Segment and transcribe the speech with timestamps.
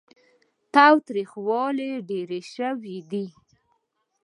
[0.73, 3.25] تاوتريخوالی ډېر شوی دی.